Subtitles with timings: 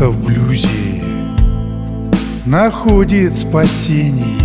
[0.00, 1.02] блюзе
[2.46, 4.40] находит спасение,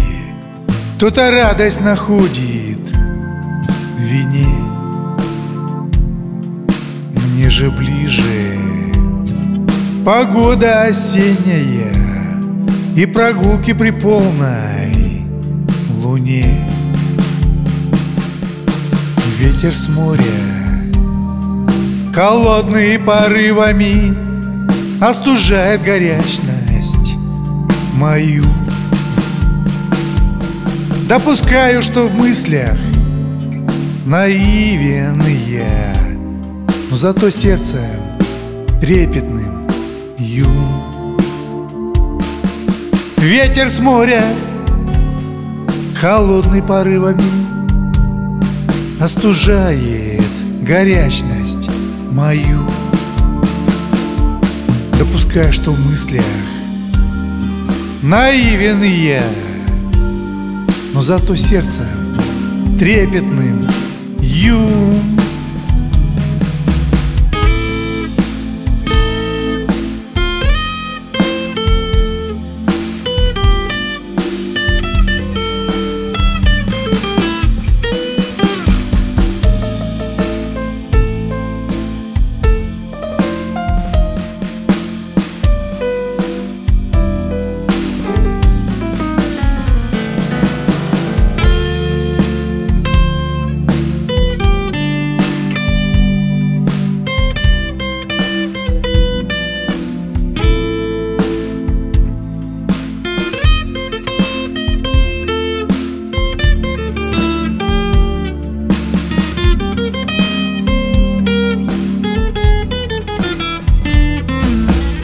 [0.96, 2.79] кто-то радость находит
[3.97, 4.47] в вине.
[7.33, 8.60] Мне же ближе
[10.05, 11.93] погода осенняя
[12.96, 15.24] и прогулки при полной
[16.04, 16.61] луне.
[19.39, 20.21] Ветер с моря
[22.14, 24.27] холодный порывами
[25.00, 27.15] остужает горячность
[27.93, 28.43] мою.
[31.07, 32.78] Допускаю, что в мыслях
[34.05, 35.95] наивен я,
[36.89, 38.02] но зато сердцем
[38.81, 39.67] трепетным
[40.17, 41.17] юн.
[43.17, 44.23] Ветер с моря
[46.00, 47.23] холодный порывами
[49.00, 50.23] остужает
[50.61, 51.69] горячность
[52.11, 52.77] мою.
[55.17, 56.23] Допускаю, что в мыслях
[58.03, 59.23] наивен я,
[60.93, 61.87] но зато сердцем
[62.77, 63.67] трепетным
[64.21, 64.77] юн.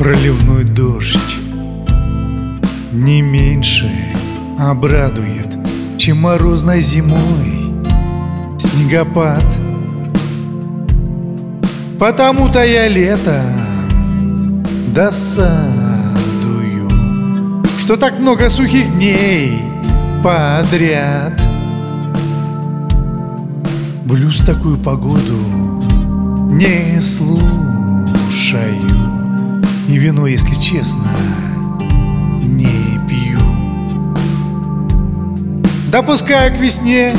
[0.04, 1.18] Проливной дождь
[2.92, 3.90] не меньше
[4.60, 5.48] обрадует,
[5.98, 7.72] чем морозной зимой
[8.60, 9.46] снегопад.
[11.98, 15.62] Потому-то я летом досадую,
[17.80, 19.58] что так много сухих дней
[20.22, 21.42] подряд.
[24.04, 25.38] Блюз такую погоду
[26.52, 27.54] не слушаю
[29.88, 31.12] И вино, если честно,
[32.42, 33.40] не пью.
[35.92, 37.16] Допускаю к весне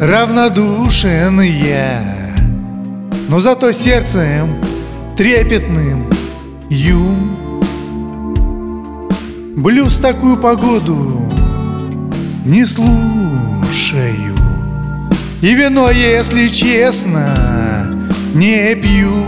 [0.00, 2.02] равнодушен я
[3.28, 4.48] Но зато сердцем
[5.16, 6.10] трепетным
[6.70, 7.60] юн
[9.56, 11.30] Блюз такую погоду
[12.46, 14.34] не слушаю.
[15.42, 17.28] И вино, если честно,
[18.34, 19.26] не пью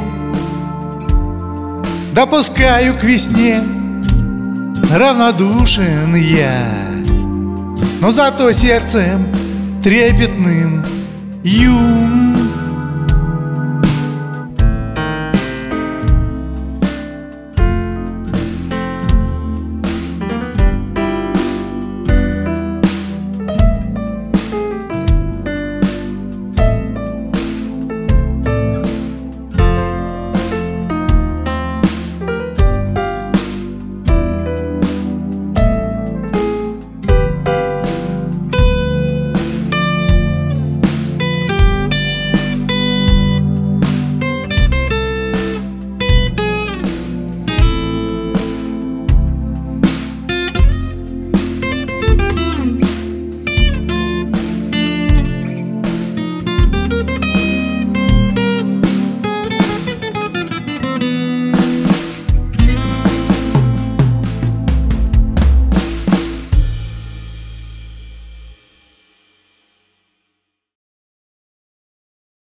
[2.13, 3.63] Допускаю к весне.
[4.95, 6.69] Равнодушен я.
[8.01, 9.27] Но зато сердцем
[9.83, 10.85] трепетным
[11.43, 12.32] юн